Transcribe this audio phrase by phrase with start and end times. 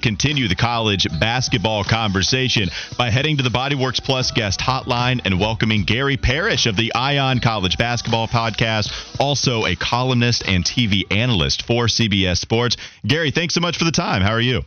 [0.00, 5.84] Continue the college basketball conversation by heading to the Bodyworks Plus guest hotline and welcoming
[5.84, 8.90] Gary Parrish of the Eye on College Basketball Podcast,
[9.20, 12.76] also a columnist and TV analyst for CBS Sports.
[13.06, 14.22] Gary, thanks so much for the time.
[14.22, 14.64] How are you?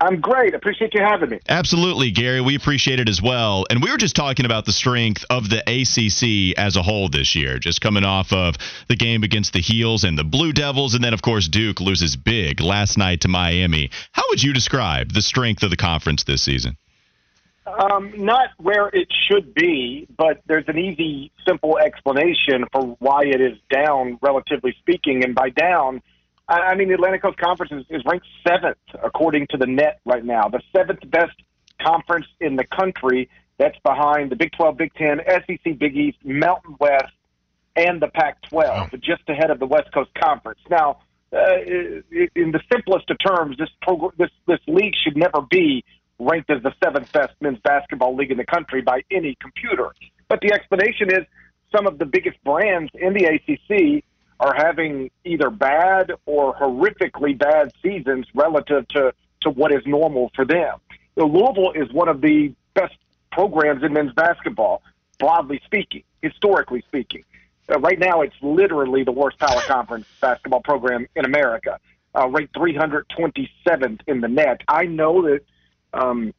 [0.00, 0.54] I'm great.
[0.54, 1.40] Appreciate you having me.
[1.48, 2.40] Absolutely, Gary.
[2.40, 3.66] We appreciate it as well.
[3.70, 7.34] And we were just talking about the strength of the ACC as a whole this
[7.34, 8.56] year, just coming off of
[8.88, 10.94] the game against the Heels and the Blue Devils.
[10.94, 13.90] And then, of course, Duke loses big last night to Miami.
[14.12, 16.76] How would you describe the strength of the conference this season?
[17.66, 23.40] Um, not where it should be, but there's an easy, simple explanation for why it
[23.40, 25.24] is down, relatively speaking.
[25.24, 26.02] And by down,
[26.48, 30.24] I mean, the Atlantic Coast Conference is, is ranked seventh according to the net right
[30.24, 31.36] now, the seventh best
[31.80, 33.28] conference in the country.
[33.58, 37.12] That's behind the Big 12, Big 10, SEC, Big East, Mountain West,
[37.76, 38.98] and the Pac 12, wow.
[39.00, 40.60] just ahead of the West Coast Conference.
[40.70, 41.00] Now,
[41.32, 41.58] uh,
[42.34, 45.84] in the simplest of terms, this, prog- this, this league should never be
[46.18, 49.92] ranked as the seventh best men's basketball league in the country by any computer.
[50.28, 51.26] But the explanation is
[51.74, 54.04] some of the biggest brands in the ACC
[54.40, 60.44] are having either bad or horrifically bad seasons relative to, to what is normal for
[60.44, 60.78] them.
[61.16, 62.94] The Louisville is one of the best
[63.32, 64.82] programs in men's basketball,
[65.18, 67.24] broadly speaking, historically speaking.
[67.68, 71.78] Uh, right now, it's literally the worst power conference basketball program in America,
[72.14, 74.62] uh, ranked 327th in the net.
[74.68, 75.40] I know that
[75.92, 76.32] um,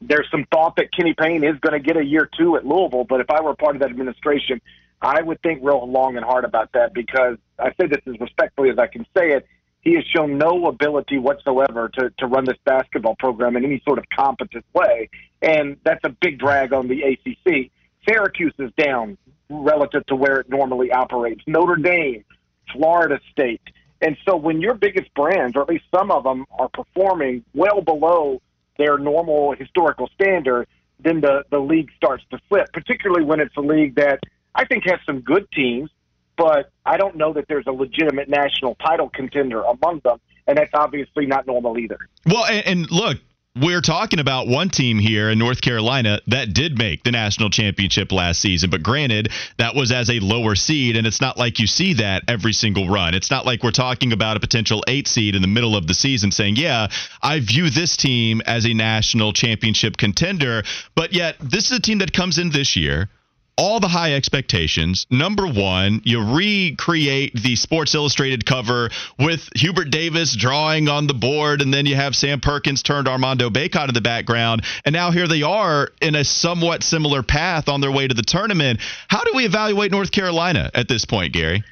[0.00, 3.04] there's some thought that Kenny Payne is going to get a year two at Louisville,
[3.04, 4.60] but if I were part of that administration,
[5.00, 8.70] I would think real long and hard about that because I say this as respectfully
[8.70, 9.46] as I can say it.
[9.82, 13.98] He has shown no ability whatsoever to, to run this basketball program in any sort
[13.98, 15.08] of competent way.
[15.42, 17.70] And that's a big drag on the ACC.
[18.08, 19.16] Syracuse is down
[19.48, 21.42] relative to where it normally operates.
[21.46, 22.24] Notre Dame,
[22.72, 23.60] Florida State.
[24.00, 27.80] And so when your biggest brands, or at least some of them, are performing well
[27.80, 28.42] below
[28.78, 30.66] their normal historical standard,
[30.98, 34.18] then the, the league starts to flip, particularly when it's a league that–
[34.56, 35.90] I think has some good teams,
[36.36, 40.72] but I don't know that there's a legitimate national title contender among them, and that's
[40.74, 41.98] obviously not normal either.
[42.24, 43.18] Well, and, and look,
[43.60, 48.12] we're talking about one team here in North Carolina that did make the national championship
[48.12, 48.68] last season.
[48.68, 52.24] But granted, that was as a lower seed, and it's not like you see that
[52.28, 53.14] every single run.
[53.14, 55.94] It's not like we're talking about a potential eight seed in the middle of the
[55.94, 56.88] season saying, yeah,
[57.22, 60.62] I view this team as a national championship contender.
[60.94, 63.08] But yet, this is a team that comes in this year
[63.56, 65.06] all the high expectations.
[65.10, 71.62] Number one, you recreate the Sports Illustrated cover with Hubert Davis drawing on the board,
[71.62, 74.62] and then you have Sam Perkins turned Armando Bacot in the background.
[74.84, 78.22] And now here they are in a somewhat similar path on their way to the
[78.22, 78.80] tournament.
[79.08, 81.64] How do we evaluate North Carolina at this point, Gary?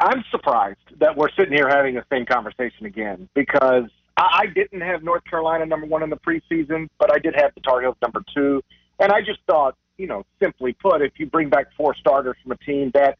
[0.00, 3.84] I'm surprised that we're sitting here having the same conversation again because
[4.16, 7.60] I didn't have North Carolina number one in the preseason, but I did have the
[7.60, 8.62] Tar Heels number two.
[8.98, 12.50] And I just thought you know, simply put, if you bring back four starters from
[12.50, 13.18] a team that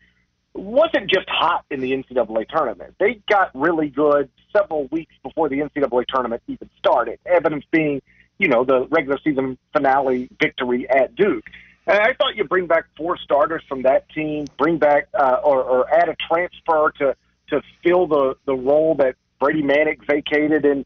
[0.52, 5.60] wasn't just hot in the NCAA tournament, they got really good several weeks before the
[5.60, 7.20] NCAA tournament even started.
[7.24, 8.02] Evidence being,
[8.36, 11.44] you know, the regular season finale victory at Duke.
[11.86, 15.62] And I thought you bring back four starters from that team, bring back uh, or,
[15.62, 17.14] or add a transfer to
[17.50, 20.84] to fill the the role that Brady Manek vacated, and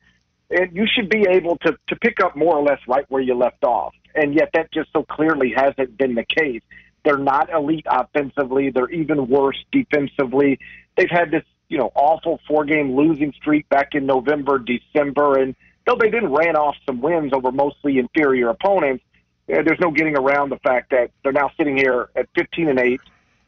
[0.50, 3.34] and you should be able to to pick up more or less right where you
[3.34, 6.62] left off and yet that just so clearly hasn't been the case.
[7.04, 8.70] They're not elite offensively.
[8.70, 10.58] They're even worse defensively.
[10.96, 15.54] They've had this, you know, awful four-game losing streak back in November, December, and
[15.86, 19.04] though they did ran off some wins over mostly inferior opponents,
[19.46, 23.00] there's no getting around the fact that they're now sitting here at 15 and eight,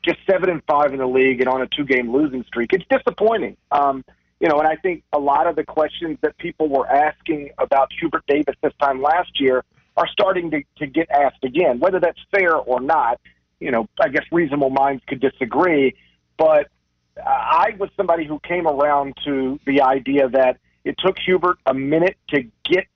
[0.05, 2.73] just seven and five in the league, and on a two-game losing streak.
[2.73, 3.57] It's disappointing.
[3.73, 4.05] Um,
[4.39, 7.91] you know, and I think a lot of the questions that people were asking about
[7.99, 9.65] Hubert Davis this time last year
[9.99, 11.81] are starting to, to get asked again.
[11.81, 13.21] Whether that's fair or not,
[13.59, 15.95] you know, I guess reasonable minds could disagree.
[16.37, 16.69] But
[17.17, 22.17] I was somebody who came around to the idea that it took Hubert a minute
[22.29, 22.87] to get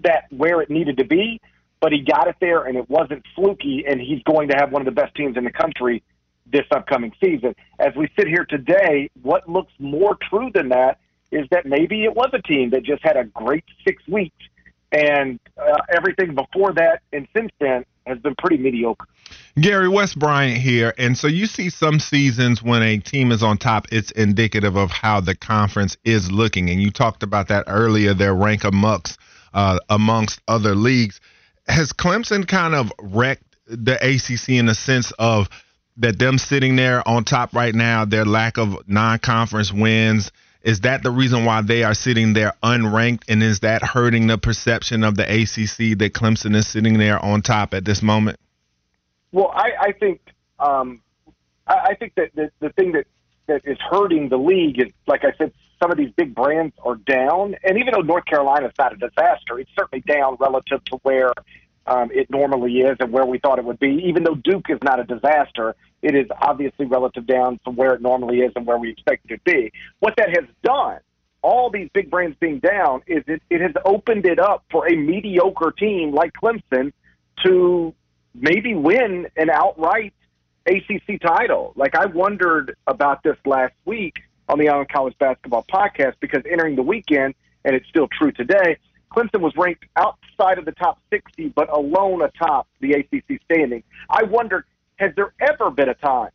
[0.00, 1.40] that where it needed to be,
[1.80, 4.82] but he got it there and it wasn't fluky, and he's going to have one
[4.82, 6.02] of the best teams in the country
[6.46, 7.54] this upcoming season.
[7.78, 10.98] As we sit here today, what looks more true than that
[11.32, 14.36] is that maybe it was a team that just had a great six weeks,
[14.94, 19.06] and uh, everything before that and since then has been pretty mediocre.
[19.60, 20.94] Gary Wes Bryant here.
[20.98, 24.90] And so you see some seasons when a team is on top, it's indicative of
[24.90, 26.70] how the conference is looking.
[26.70, 29.18] And you talked about that earlier, their rank amongst,
[29.52, 31.20] uh, amongst other leagues.
[31.66, 35.48] Has Clemson kind of wrecked the ACC in the sense of
[35.96, 40.30] that them sitting there on top right now, their lack of non conference wins?
[40.64, 43.24] Is that the reason why they are sitting there unranked?
[43.28, 47.42] And is that hurting the perception of the ACC that Clemson is sitting there on
[47.42, 48.40] top at this moment?
[49.30, 50.22] Well, I, I think
[50.58, 51.02] um,
[51.66, 53.06] I, I think that the, the thing that
[53.46, 55.52] that is hurting the league is, like I said,
[55.82, 58.96] some of these big brands are down, and even though North Carolina is not a
[58.96, 61.34] disaster, it's certainly down relative to where
[61.86, 64.02] um, it normally is and where we thought it would be.
[64.06, 68.02] Even though Duke is not a disaster, it is obviously relative down from where it
[68.02, 69.72] normally is and where we expect it to be.
[70.00, 70.98] What that has done,
[71.40, 74.94] all these big brands being down, is it, it has opened it up for a
[74.94, 76.92] mediocre team like Clemson
[77.44, 77.94] to
[78.34, 80.12] maybe win an outright
[80.66, 81.72] ACC title.
[81.74, 84.16] Like I wondered about this last week
[84.50, 87.34] on the Eye on College Basketball Podcast because entering the weekend,
[87.64, 88.76] and it's still true today,
[89.10, 93.82] Clemson was ranked outside of the top 60, but alone atop the ACC standing.
[94.10, 94.64] I wondered,
[94.96, 96.30] has there ever been a time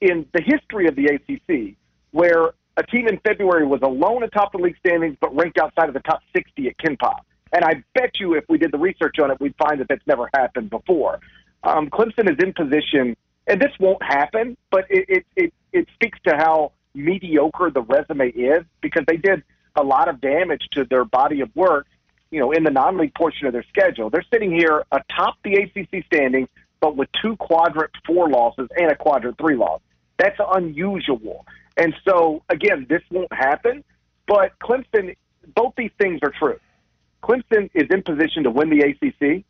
[0.00, 1.76] in the history of the ACC
[2.12, 5.94] where a team in February was alone atop the league standings, but ranked outside of
[5.94, 7.18] the top 60 at KenPom?
[7.52, 10.06] And I bet you if we did the research on it, we'd find that that's
[10.06, 11.20] never happened before
[11.64, 13.16] um, Clemson is in position,
[13.46, 18.28] and this won't happen, but it, it, it, it speaks to how mediocre the resume
[18.28, 19.42] is because they did
[19.76, 21.86] a lot of damage to their body of work,
[22.30, 24.10] you know, in the non-league portion of their schedule.
[24.10, 26.48] They're sitting here atop the ACC standings,
[26.84, 29.80] but with two quadrant four losses and a quadrant three loss.
[30.18, 31.46] That's unusual.
[31.78, 33.82] And so, again, this won't happen,
[34.26, 35.16] but Clemson,
[35.54, 36.60] both these things are true.
[37.22, 39.44] Clemson is in position to win the ACC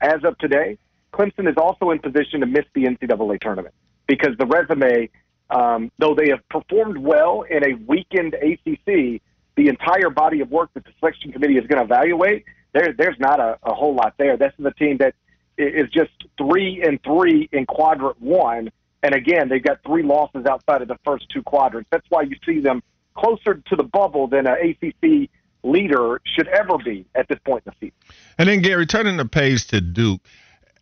[0.00, 0.78] as of today.
[1.12, 3.74] Clemson is also in position to miss the NCAA tournament
[4.06, 5.10] because the resume,
[5.50, 9.20] um, though they have performed well in a weakened ACC,
[9.56, 13.18] the entire body of work that the selection committee is going to evaluate, there, there's
[13.18, 14.38] not a, a whole lot there.
[14.38, 15.14] This is a team that
[15.58, 18.70] is just three and three in quadrant one.
[19.02, 21.88] And again, they've got three losses outside of the first two quadrants.
[21.90, 22.82] That's why you see them
[23.14, 25.28] closer to the bubble than an ACC
[25.62, 28.16] leader should ever be at this point in the season.
[28.38, 30.20] And then, Gary, turning the page to Duke,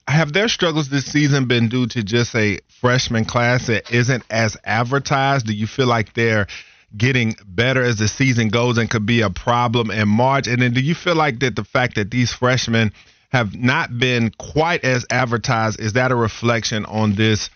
[0.07, 4.57] have their struggles this season been due to just a freshman class that isn't as
[4.65, 5.47] advertised?
[5.47, 6.47] Do you feel like they're
[6.97, 10.47] getting better as the season goes and could be a problem in March?
[10.49, 12.93] And then do you feel like that the fact that these freshmen
[13.31, 17.51] have not been quite as advertised is that a reflection on this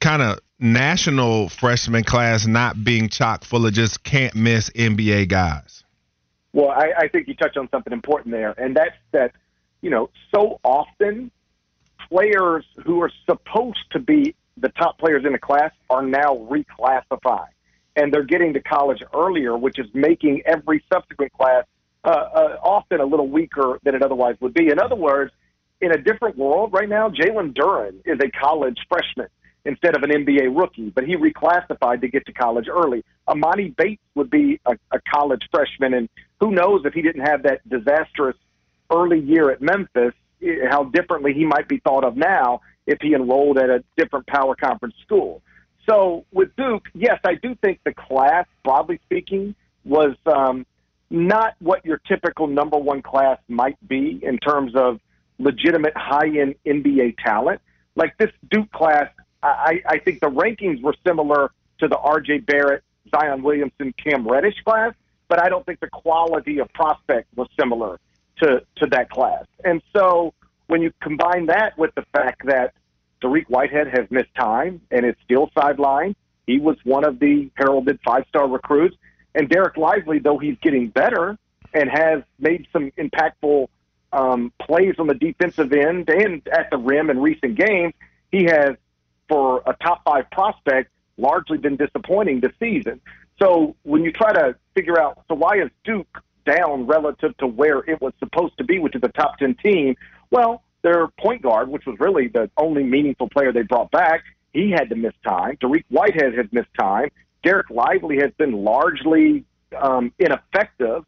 [0.00, 5.84] kind of national freshman class not being chock full of just can't miss NBA guys?
[6.52, 9.32] Well, I, I think you touched on something important there, and that's that
[9.82, 11.30] you know so often
[12.08, 17.48] players who are supposed to be the top players in the class are now reclassified.
[17.94, 21.64] And they're getting to college earlier, which is making every subsequent class
[22.06, 24.68] uh, uh, often a little weaker than it otherwise would be.
[24.68, 25.32] In other words,
[25.80, 29.26] in a different world right now, Jalen Duren is a college freshman
[29.64, 33.04] instead of an NBA rookie, but he reclassified to get to college early.
[33.28, 36.08] Emoni Bates would be a, a college freshman, and
[36.38, 38.36] who knows if he didn't have that disastrous
[38.90, 40.14] early year at Memphis,
[40.70, 44.54] how differently he might be thought of now if he enrolled at a different power
[44.54, 45.42] conference school.
[45.88, 50.66] So with Duke, yes, I do think the class, broadly speaking, was um,
[51.10, 55.00] not what your typical number one class might be in terms of
[55.38, 57.60] legitimate high end NBA talent.
[57.94, 59.08] Like this Duke class,
[59.42, 62.82] I, I think the rankings were similar to the RJ Barrett,
[63.14, 64.94] Zion Williamson, Cam Reddish class,
[65.28, 67.98] but I don't think the quality of prospect was similar
[68.42, 69.44] to to that class.
[69.64, 70.34] And so
[70.66, 72.74] when you combine that with the fact that
[73.22, 77.98] Dariq Whitehead has missed time and is still sidelined, he was one of the heralded
[78.04, 78.96] five star recruits.
[79.36, 81.38] And Dereck Lively, though he's getting better
[81.72, 83.68] and has made some impactful
[84.12, 87.94] um, plays on the defensive end and at the rim in recent games,
[88.32, 88.76] he has,
[89.28, 93.00] for a top five prospect, largely been disappointing this season.
[93.38, 97.80] So when you try to figure out, so why is Duke down relative to where
[97.80, 99.96] it was supposed to be, which is a top 10 team.
[100.30, 104.70] Well, their point guard, which was really the only meaningful player they brought back, he
[104.70, 105.56] had to miss time.
[105.56, 107.10] Dariq Whitehead has missed time.
[107.46, 109.44] Dereck Lively has been largely
[109.86, 111.00] um, ineffective.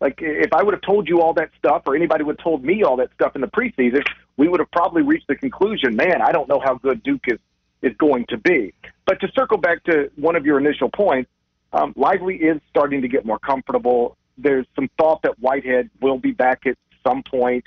[0.00, 2.60] Like if I would have told you all that stuff, or anybody would have told
[2.70, 4.02] me all that stuff in the preseason,
[4.36, 7.40] we would have probably reached the conclusion, man, I don't know how good Duke is
[7.88, 8.72] is going to be.
[9.08, 11.30] But to circle back to one of your initial points,
[11.78, 14.02] Um, Lively is starting to get more comfortable.
[14.38, 17.64] There's some thought that Whitehead will be back at some point.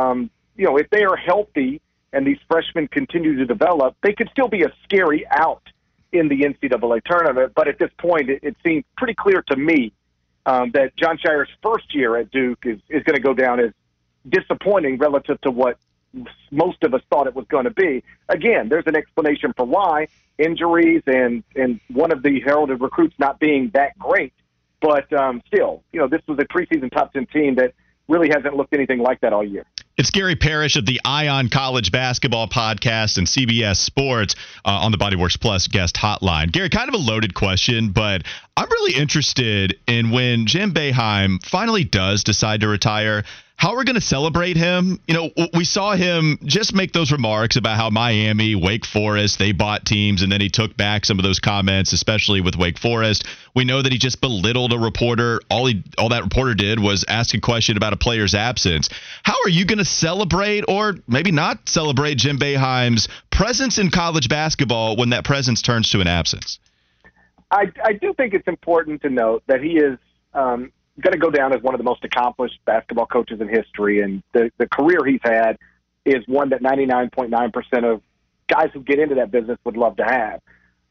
[0.00, 0.18] Um,
[0.56, 1.72] you know, if they are healthy
[2.12, 5.64] and these freshmen continue to develop, they could still be a scary out
[6.12, 7.52] in the NCAA tournament.
[7.54, 9.92] But at this point, it, it seems pretty clear to me
[10.46, 13.72] um, that Jon Scheyer's first year at Duke is, is going to go down as
[14.28, 15.78] disappointing relative to what
[16.50, 18.02] most of us thought it was going to be.
[18.28, 23.38] Again, there's an explanation for why injuries and and one of the heralded recruits not
[23.38, 24.32] being that great,
[24.80, 27.74] but um, still, you know, this was a preseason top ten team that
[28.08, 29.66] really hasn't looked anything like that all year.
[29.98, 34.92] It's Gary Parrish of the Eye on College Basketball Podcast and CBS Sports uh, on
[34.92, 36.52] the Bodyworks Plus guest hotline.
[36.52, 38.22] Gary, kind of a loaded question, but
[38.56, 43.24] I'm really interested in when Jim Boeheim finally does decide to retire
[43.58, 45.00] how are we're going to celebrate him.
[45.08, 49.50] You know, we saw him just make those remarks about how Miami, Wake Forest, they
[49.50, 53.26] bought teams, and then he took back some of those comments, especially with Wake Forest.
[53.56, 55.40] We know that he just belittled a reporter.
[55.50, 58.90] All he, all that reporter did was ask a question about a player's absence.
[59.24, 64.28] How are you going to celebrate, or maybe not celebrate, Jim Boeheim's presence in college
[64.28, 66.60] basketball when that presence turns to an absence?
[67.50, 69.98] I, I do think it's important to note that he is
[70.32, 74.02] um, going to go down as one of the most accomplished basketball coaches in history,
[74.02, 75.56] and the the career he's had
[76.04, 78.02] is one that 99.9 percent of
[78.48, 80.40] guys who get into that business would love to have.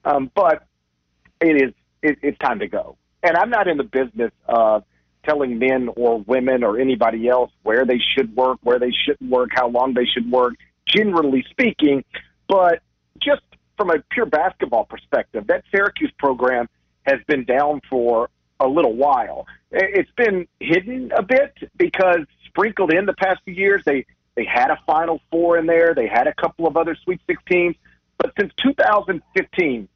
[0.06, 0.64] Um, but
[1.42, 4.84] it is it, it's time to go, and I'm not in the business of
[5.26, 9.50] telling men or women or anybody else where they should work, where they shouldn't work,
[9.54, 10.54] how long they should work.
[10.88, 12.06] Generally speaking,
[12.48, 12.82] but
[13.22, 13.42] just
[13.76, 16.70] from a pure basketball perspective, that Syracuse program
[17.06, 19.48] has been down for a little while.
[19.72, 24.70] It's been hidden a bit because sprinkled in the past few years, they they had
[24.70, 27.76] a Final Four in there, they had a couple of other Sweet 16s,
[28.20, 29.90] but since 2015,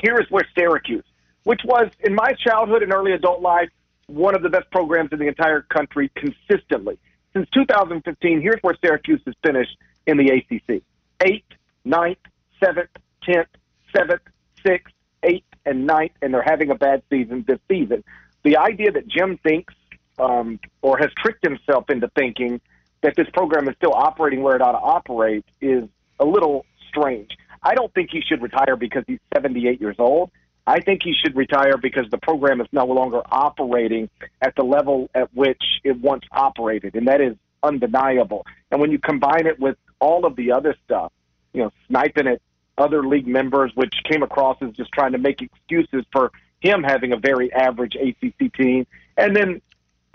[0.00, 1.04] here is where Syracuse,
[1.42, 3.68] which was in my childhood and early adult life
[4.06, 6.98] one of the best programs in the entire country consistently.
[7.32, 9.76] Since 2015, here's where Syracuse has finished
[10.06, 10.82] in the ACC:
[11.24, 11.46] eighth,
[11.84, 12.18] ninth,
[12.62, 12.90] seventh,
[13.22, 13.48] tenth,
[13.94, 14.22] seventh,
[14.64, 18.04] sixth, eighth, and ninth, and they're having a bad season this season.
[18.42, 19.72] The idea that Jim thinks
[20.18, 22.60] um, or has tricked himself into thinking
[23.02, 25.84] that this program is still operating where it ought to operate is
[26.18, 27.30] a little strange.
[27.62, 30.30] I don't think he should retire because he's 78 years old.
[30.66, 34.10] I think he should retire because the program is no longer operating
[34.42, 38.46] at the level at which it once operated, and that is undeniable.
[38.70, 41.12] And when you combine it with all of the other stuff,
[41.52, 42.40] you know, sniping at
[42.80, 47.12] other league members, which came across as just trying to make excuses for him having
[47.12, 49.60] a very average ACC team, and then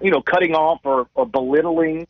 [0.01, 2.07] you know cutting off or, or belittling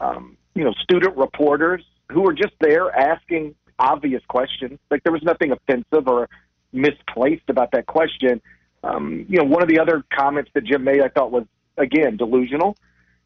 [0.00, 4.78] um, you know student reporters who were just there asking obvious questions.
[4.90, 6.28] Like there was nothing offensive or
[6.72, 8.40] misplaced about that question.
[8.84, 11.44] Um, you know, one of the other comments that Jim made I thought was
[11.76, 12.76] again delusional.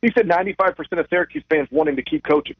[0.02, 2.56] He said 95% of Syracuse fans want him to keep coaching.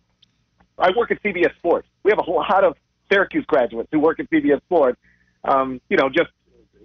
[0.79, 1.87] I work at CBS Sports.
[2.03, 2.77] We have a whole lot of
[3.11, 4.99] Syracuse graduates who work at CBS Sports.
[5.45, 6.31] Um, you know, just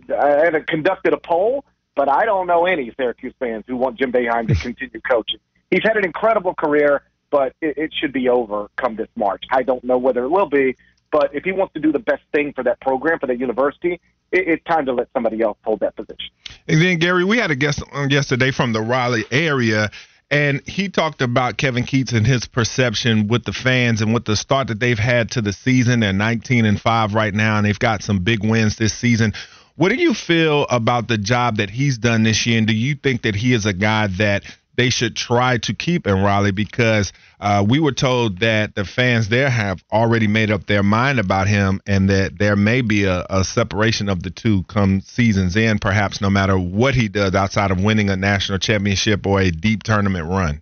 [0.10, 4.12] I haven't conducted a poll, but I don't know any Syracuse fans who want Jim
[4.12, 5.40] Boeheim to continue coaching.
[5.70, 9.44] He's had an incredible career, but it, it should be over come this March.
[9.52, 10.76] I don't know whether it will be,
[11.12, 14.00] but if he wants to do the best thing for that program, for that university,
[14.32, 16.30] it, it's time to let somebody else hold that position.
[16.68, 19.90] And then, Gary, we had a guest on yesterday from the Raleigh area
[20.32, 24.38] and he talked about Kevin Keatts and his perception with the fans and with the
[24.38, 26.00] start that they've had to the season.
[26.00, 29.34] They're 19 and 5 right now, and they've got some big wins this season.
[29.76, 32.58] What do you feel about the job that he's done this year?
[32.58, 34.44] And do you think that he is a guy that
[34.76, 39.30] they should try to keep in Raleigh because uh, we were told that the fans
[39.30, 43.26] there have already made up their mind about him and that there may be a,
[43.30, 47.72] a separation of the two come season's end, perhaps no matter what he does outside
[47.72, 50.62] of winning a national championship or a deep tournament run.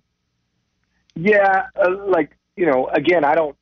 [1.16, 3.56] Yeah, uh, like you know, again, I don't,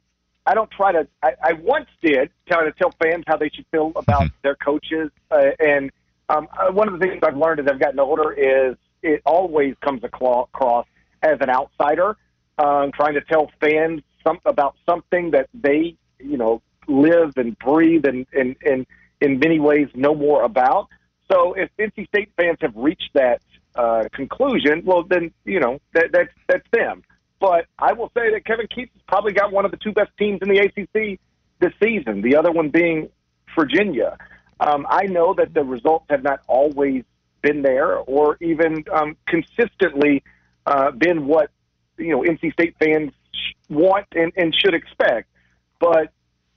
[0.46, 1.08] I don't try to.
[1.22, 4.38] I, I once did try to tell fans how they should feel about mm-hmm.
[4.44, 5.92] their coaches, uh, and
[6.30, 8.76] um, uh, one of the things I've learned as I've gotten older is
[9.08, 10.86] it always comes across
[11.24, 12.18] as an outsider,
[12.58, 18.06] um, trying to tell fans some about something that they, you know, live and breathe
[18.06, 18.86] and, and, and
[19.22, 20.88] in many ways know more about.
[21.32, 23.42] So if NC State fans have reached that
[23.76, 27.04] uh, conclusion, well, then you know that, that's that's them.
[27.40, 30.10] But I will say that Kevin Keatts has probably got one of the two best
[30.18, 31.20] teams in the ACC
[31.60, 32.22] this season.
[32.22, 33.10] The other one being
[33.56, 34.18] Virginia.
[34.60, 37.04] Um, I know that the results have not always
[37.42, 40.24] been there or even um, consistently
[40.66, 41.50] uh, been what
[41.98, 43.12] you know NC State fans
[43.70, 45.30] want and, and should expect.
[45.80, 46.12] But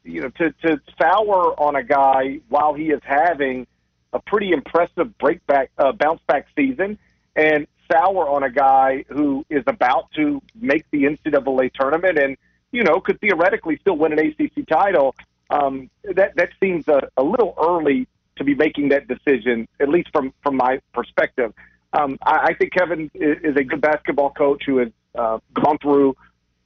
[0.05, 3.67] you know, to to sour on a guy while he is having
[4.13, 6.99] a pretty impressive breakback, uh, bounce back season,
[7.37, 12.37] and sour on a guy who is about to make the NCAA tournament and
[12.73, 15.15] you know could theoretically still win an ACC title.
[15.51, 18.07] Um, that that seems a, a little early
[18.41, 21.53] to be making that decision, at least from from my perspective.
[21.93, 25.79] Um, I, I think Kevin is, is a good basketball coach who has uh, gone
[25.79, 26.17] through,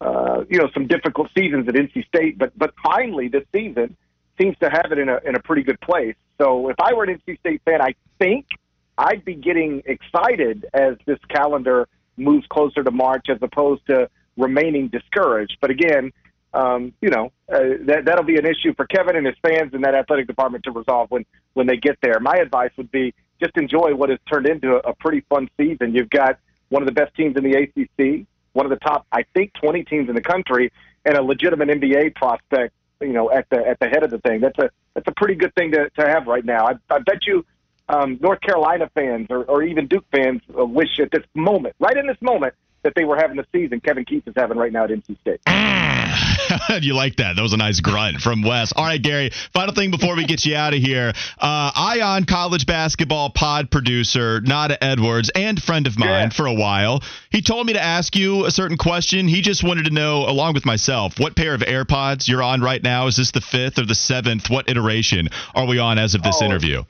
[0.01, 3.97] uh, you know, some difficult seasons at NC State, but but finally this season
[4.41, 6.17] seems to have it in a in a pretty good place.
[6.41, 8.47] So if I were an NC State fan, I think
[8.97, 14.89] I'd be getting excited as this calendar moves closer to March, as opposed to remaining
[14.89, 15.59] discouraged.
[15.61, 16.13] But again,
[16.55, 19.85] um, you know, uh, that that'll be an issue for Kevin and his fans and
[19.85, 22.21] that athletic department to resolve when when they get there.
[22.21, 25.95] My advice would be just enjoy what has turned into a, a pretty fun season.
[25.95, 29.25] You've got one of the best teams in the ACC, one of the top, I
[29.35, 30.73] think, 20 teams in the country,
[31.05, 32.73] and a legitimate NBA prospect.
[33.01, 34.41] You know, at the at the head of the thing.
[34.41, 36.67] That's a that's a pretty good thing to to have right now.
[36.67, 37.45] I, I bet you.
[37.87, 42.07] Um, North Carolina fans or, or even Duke fans wish at this moment, right in
[42.07, 44.91] this moment, that they were having the season Kevin Keatts is having right now at
[44.91, 45.41] NC State.
[46.83, 47.37] you like that?
[47.37, 48.73] That was a nice grunt from Wes.
[48.73, 49.31] All right, Gary.
[49.53, 51.13] Final thing before we get you out of here.
[51.39, 56.29] Uh, Eye on college basketball pod producer Nada Edwards and friend of mine yeah.
[56.31, 57.03] for a while.
[57.31, 59.29] He told me to ask you a certain question.
[59.29, 62.83] He just wanted to know, along with myself, what pair of AirPods you're on right
[62.83, 63.07] now.
[63.07, 64.51] Is this the fifth or the seventh?
[64.51, 66.85] What iteration are we on as of this oh, interview?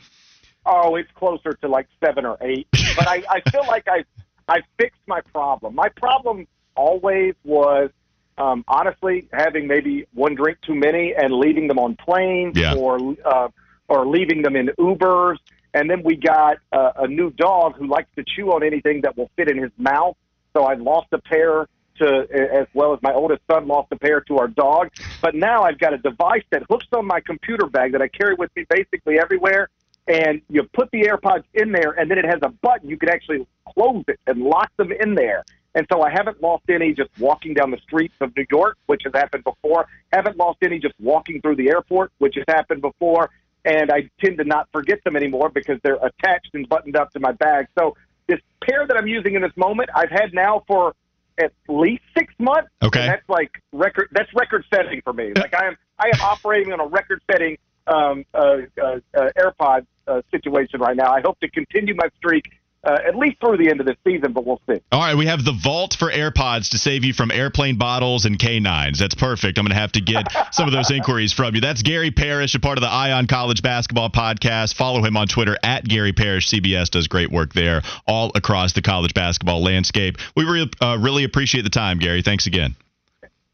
[0.66, 2.66] Oh, it's closer to like seven or eight.
[2.96, 4.04] But I, I feel like I
[4.48, 5.74] I fixed my problem.
[5.74, 6.46] My problem
[6.76, 7.90] always was
[8.36, 12.74] um, honestly having maybe one drink too many and leaving them on planes yeah.
[12.74, 13.48] or uh,
[13.88, 15.36] or leaving them in Ubers.
[15.72, 19.16] And then we got uh, a new dog who likes to chew on anything that
[19.16, 20.16] will fit in his mouth.
[20.56, 21.66] So I lost a pair
[21.98, 24.90] to, as well as my oldest son lost a pair to our dog.
[25.20, 28.34] But now I've got a device that hooks on my computer bag that I carry
[28.34, 29.68] with me basically everywhere.
[30.06, 32.88] And you put the AirPods in there, and then it has a button.
[32.90, 35.44] You can actually close it and lock them in there.
[35.74, 39.02] And so I haven't lost any just walking down the streets of New York, which
[39.04, 39.86] has happened before.
[40.12, 43.30] Haven't lost any just walking through the airport, which has happened before.
[43.64, 47.20] And I tend to not forget them anymore because they're attached and buttoned up to
[47.20, 47.66] my bag.
[47.76, 47.96] So
[48.28, 50.94] this pair that I'm using in this moment, I've had now for
[51.38, 52.68] at least six months.
[52.82, 54.08] Okay, that's like record.
[54.12, 55.32] That's record setting for me.
[55.34, 59.86] Like I am, I am operating on a record setting um, uh, uh, uh, AirPod
[60.06, 61.12] uh, situation right now.
[61.12, 62.44] I hope to continue my streak
[62.84, 64.80] uh, at least through the end of the season, but we'll see.
[64.92, 68.38] All right, we have the vault for AirPods to save you from airplane bottles and
[68.38, 68.98] canines.
[68.98, 69.58] That's perfect.
[69.58, 71.60] I'm going to have to get some of those inquiries from you.
[71.60, 74.74] That's Gary Parrish, a part of the Eye on College Basketball Podcast.
[74.74, 76.48] Follow him on Twitter at Gary Parrish.
[76.48, 80.18] CBS does great work there all across the college basketball landscape.
[80.36, 82.22] We re- uh, really appreciate the time, Gary.
[82.22, 82.76] Thanks again.